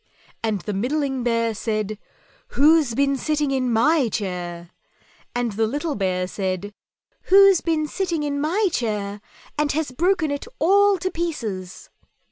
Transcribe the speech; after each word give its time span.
and 0.41 0.61
the 0.61 0.73
middling 0.73 1.21
Bear 1.21 1.53
said, 1.53 1.99
"WHO'S 2.53 2.95
BEEN 2.95 3.15
SITTING 3.17 3.51
IN 3.51 3.71
MY 3.71 4.09
CHAIR?" 4.09 4.71
and 5.35 5.51
the 5.51 5.67
little 5.67 5.93
Bear 5.93 6.25
said, 6.25 6.73
"_Who's 7.29 7.61
been 7.61 7.85
sitting 7.87 8.23
in 8.23 8.41
my 8.41 8.67
chair 8.71 9.21
and 9.59 9.71
has 9.73 9.91
broken 9.91 10.31
it 10.31 10.47
all 10.57 10.97
to 10.97 11.11
pieces? 11.11 11.91